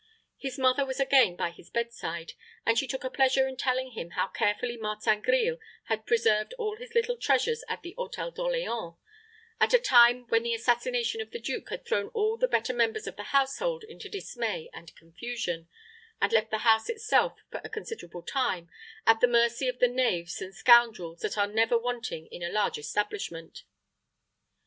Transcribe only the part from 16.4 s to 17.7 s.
the house itself, for a